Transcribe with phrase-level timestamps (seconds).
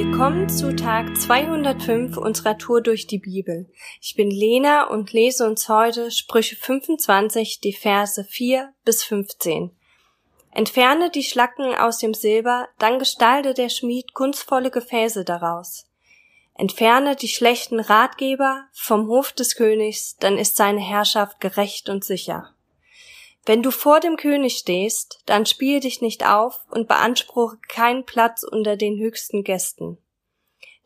[0.00, 3.68] Willkommen zu Tag 205 unserer Tour durch die Bibel.
[4.00, 9.76] Ich bin Lena und lese uns heute Sprüche 25, die Verse 4 bis 15.
[10.52, 15.90] Entferne die Schlacken aus dem Silber, dann gestalte der Schmied kunstvolle Gefäße daraus.
[16.54, 22.54] Entferne die schlechten Ratgeber vom Hof des Königs, dann ist seine Herrschaft gerecht und sicher.
[23.48, 28.42] Wenn du vor dem König stehst, dann spiel dich nicht auf und beanspruche keinen Platz
[28.42, 29.96] unter den höchsten Gästen.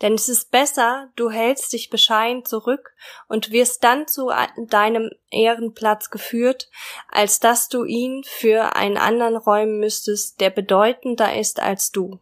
[0.01, 2.95] Denn es ist besser, du hältst dich bescheiden zurück
[3.27, 4.31] und wirst dann zu
[4.69, 6.71] deinem Ehrenplatz geführt,
[7.11, 12.21] als dass du ihn für einen anderen räumen müsstest, der bedeutender ist als du.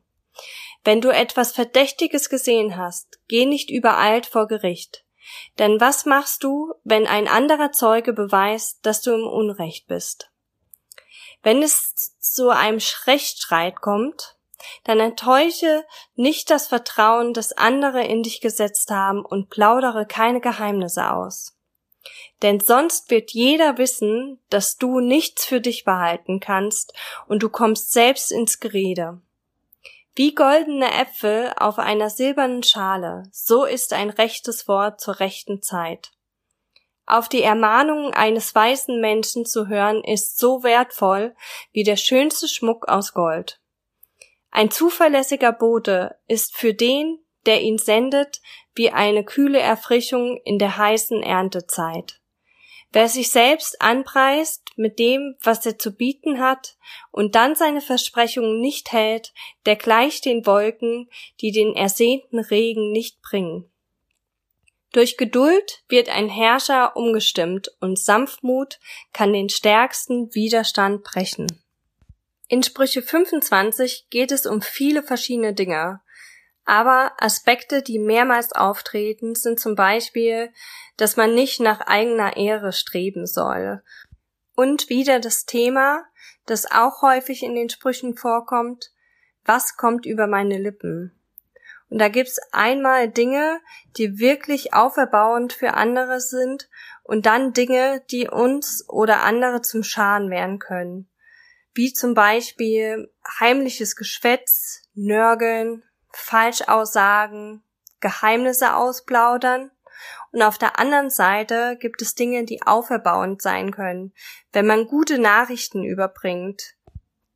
[0.84, 5.04] Wenn du etwas Verdächtiges gesehen hast, geh nicht übereilt vor Gericht.
[5.58, 10.29] Denn was machst du, wenn ein anderer Zeuge beweist, dass du im Unrecht bist?
[11.42, 14.36] Wenn es zu einem Rechtsstreit kommt,
[14.84, 21.10] dann enttäusche nicht das Vertrauen, das andere in dich gesetzt haben und plaudere keine Geheimnisse
[21.12, 21.56] aus.
[22.42, 26.94] Denn sonst wird jeder wissen, dass du nichts für dich behalten kannst
[27.26, 29.20] und du kommst selbst ins Gerede.
[30.14, 36.10] Wie goldene Äpfel auf einer silbernen Schale, so ist ein rechtes Wort zur rechten Zeit.
[37.10, 41.34] Auf die Ermahnungen eines weißen Menschen zu hören ist so wertvoll
[41.72, 43.60] wie der schönste Schmuck aus Gold.
[44.52, 48.40] Ein zuverlässiger Bote ist für den, der ihn sendet,
[48.76, 52.20] wie eine kühle Erfrischung in der heißen Erntezeit.
[52.92, 56.76] Wer sich selbst anpreist mit dem, was er zu bieten hat,
[57.10, 59.32] und dann seine Versprechungen nicht hält,
[59.66, 63.69] der gleicht den Wolken, die den ersehnten Regen nicht bringen.
[64.92, 68.80] Durch Geduld wird ein Herrscher umgestimmt und Sanftmut
[69.12, 71.46] kann den stärksten Widerstand brechen.
[72.48, 76.00] In Sprüche 25 geht es um viele verschiedene Dinge.
[76.64, 80.52] Aber Aspekte, die mehrmals auftreten, sind zum Beispiel,
[80.96, 83.82] dass man nicht nach eigener Ehre streben soll.
[84.56, 86.04] Und wieder das Thema,
[86.46, 88.90] das auch häufig in den Sprüchen vorkommt,
[89.44, 91.19] was kommt über meine Lippen?
[91.90, 93.60] Und da gibt's einmal Dinge,
[93.96, 96.70] die wirklich auferbauend für andere sind
[97.02, 101.10] und dann Dinge, die uns oder andere zum Schaden werden können.
[101.74, 107.64] Wie zum Beispiel heimliches Geschwätz, Nörgeln, Falschaussagen,
[107.98, 109.72] Geheimnisse ausplaudern.
[110.30, 114.14] Und auf der anderen Seite gibt es Dinge, die auferbauend sein können,
[114.52, 116.76] wenn man gute Nachrichten überbringt,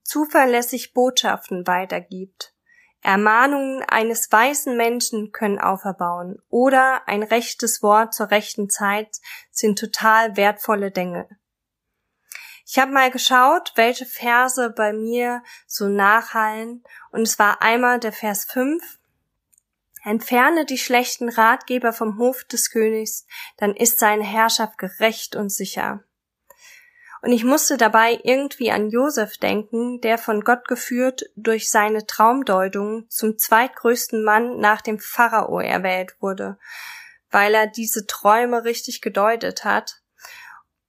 [0.05, 2.54] zuverlässig Botschaften weitergibt
[3.05, 9.19] Ermahnungen eines weißen Menschen können auferbauen oder ein rechtes Wort zur rechten Zeit
[9.51, 11.29] sind total wertvolle Dinge.
[12.67, 18.13] Ich habe mal geschaut, welche Verse bei mir so nachhallen und es war einmal der
[18.13, 18.83] Vers 5.
[20.03, 23.27] Entferne die schlechten Ratgeber vom Hof des Königs,
[23.59, 26.03] dann ist seine Herrschaft gerecht und sicher.
[27.25, 33.09] Und ich musste dabei irgendwie an Josef denken, der von Gott geführt durch seine Traumdeutung
[33.09, 36.59] zum zweitgrößten Mann nach dem Pharao erwählt wurde,
[37.31, 40.03] weil er diese Träume richtig gedeutet hat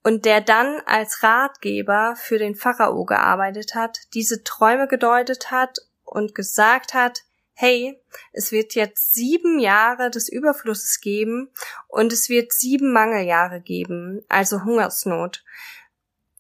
[0.04, 6.36] und der dann als Ratgeber für den Pharao gearbeitet hat, diese Träume gedeutet hat und
[6.36, 7.22] gesagt hat,
[7.54, 7.98] hey,
[8.34, 11.50] es wird jetzt sieben Jahre des Überflusses geben
[11.88, 15.46] und es wird sieben Mangeljahre geben, also Hungersnot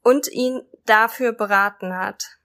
[0.05, 2.37] und ihn dafür beraten hat.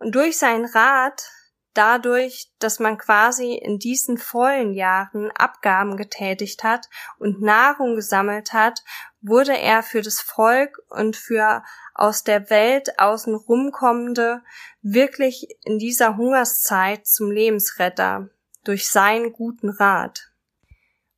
[0.00, 1.30] Und durch seinen Rat,
[1.72, 6.88] dadurch, dass man quasi in diesen vollen Jahren Abgaben getätigt hat
[7.20, 8.82] und Nahrung gesammelt hat,
[9.20, 11.62] wurde er für das Volk und für
[11.94, 14.42] aus der Welt außenrum kommende
[14.82, 18.28] wirklich in dieser Hungerszeit zum Lebensretter
[18.64, 20.32] durch seinen guten Rat.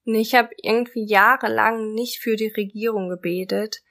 [0.04, 3.82] Und ich habe irgendwie jahrelang nicht für die Regierung gebetet,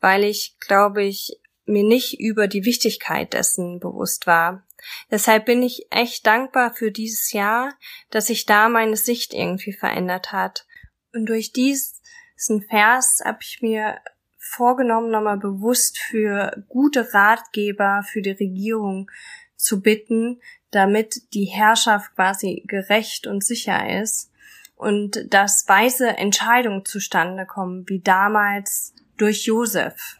[0.00, 4.66] weil ich, glaube ich, mir nicht über die Wichtigkeit dessen bewusst war.
[5.10, 7.74] Deshalb bin ich echt dankbar für dieses Jahr,
[8.10, 10.66] dass sich da meine Sicht irgendwie verändert hat.
[11.12, 13.98] Und durch diesen Vers habe ich mir
[14.36, 19.10] vorgenommen, nochmal bewusst für gute Ratgeber für die Regierung
[19.56, 20.40] zu bitten,
[20.70, 24.30] damit die Herrschaft quasi gerecht und sicher ist
[24.76, 30.18] und dass weise Entscheidungen zustande kommen, wie damals durch Josef.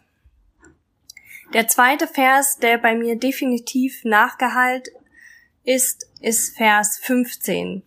[1.54, 4.88] Der zweite Vers, der bei mir definitiv nachgehalt
[5.64, 7.82] ist, ist Vers 15.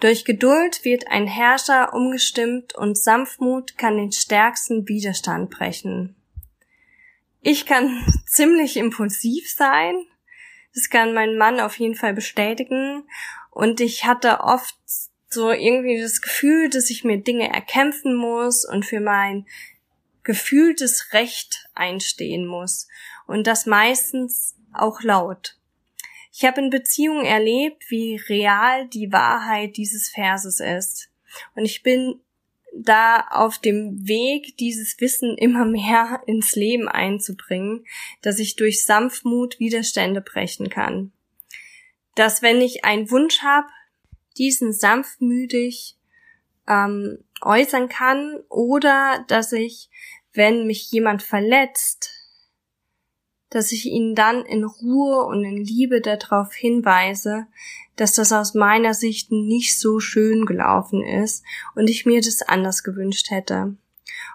[0.00, 6.16] Durch Geduld wird ein Herrscher umgestimmt und Sanftmut kann den stärksten Widerstand brechen.
[7.42, 9.94] Ich kann ziemlich impulsiv sein.
[10.74, 13.04] Das kann mein Mann auf jeden Fall bestätigen.
[13.50, 14.76] Und ich hatte oft
[15.28, 19.46] so irgendwie das Gefühl, dass ich mir Dinge erkämpfen muss und für mein
[20.22, 22.88] gefühltes Recht einstehen muss.
[23.26, 25.56] Und das meistens auch laut.
[26.32, 31.10] Ich habe in Beziehungen erlebt, wie real die Wahrheit dieses Verses ist.
[31.54, 32.20] Und ich bin
[32.72, 37.84] da auf dem Weg, dieses Wissen immer mehr ins Leben einzubringen,
[38.22, 41.12] dass ich durch Sanftmut Widerstände brechen kann.
[42.14, 43.68] Dass wenn ich einen Wunsch habe,
[44.38, 45.96] diesen sanftmütig
[46.68, 49.90] ähm, äußern kann oder dass ich,
[50.32, 52.10] wenn mich jemand verletzt,
[53.50, 57.46] dass ich ihn dann in Ruhe und in Liebe darauf hinweise,
[57.96, 61.44] dass das aus meiner Sicht nicht so schön gelaufen ist
[61.74, 63.76] und ich mir das anders gewünscht hätte.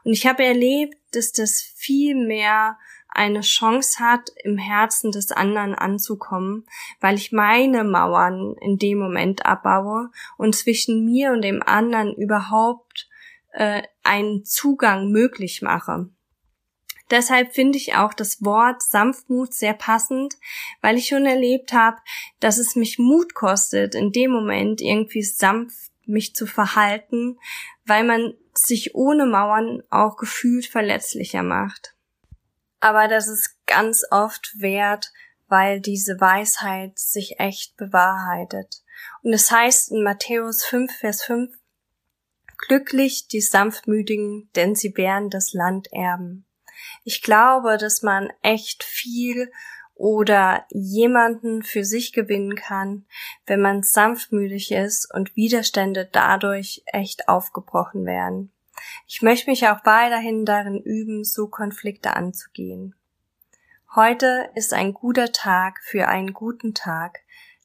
[0.03, 2.77] Und ich habe erlebt, dass das viel mehr
[3.15, 6.65] eine Chance hat, im Herzen des anderen anzukommen,
[6.99, 13.09] weil ich meine Mauern in dem Moment abbaue und zwischen mir und dem anderen überhaupt
[13.53, 16.09] äh, einen Zugang möglich mache.
[17.11, 20.35] Deshalb finde ich auch das Wort Sanftmut sehr passend,
[20.81, 21.97] weil ich schon erlebt habe,
[22.39, 27.37] dass es mich Mut kostet, in dem Moment irgendwie sanft mich zu verhalten,
[27.85, 31.94] weil man sich ohne Mauern auch gefühlt verletzlicher macht.
[32.85, 35.11] Aber das ist ganz oft wert,
[35.47, 38.83] weil diese Weisheit sich echt bewahrheitet.
[39.23, 41.51] Und es heißt in Matthäus 5, Vers 5,
[42.67, 46.45] Glücklich die Sanftmütigen, denn sie werden das Land erben.
[47.03, 49.51] Ich glaube, dass man echt viel
[49.95, 53.07] oder jemanden für sich gewinnen kann,
[53.47, 58.54] wenn man sanftmütig ist und Widerstände dadurch echt aufgebrochen werden.
[59.07, 62.95] Ich möchte mich auch weiterhin darin üben, so Konflikte anzugehen.
[63.95, 67.19] Heute ist ein guter Tag für einen guten Tag.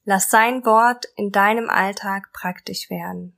[0.04, 3.36] Lass sein Wort in deinem Alltag praktisch werden.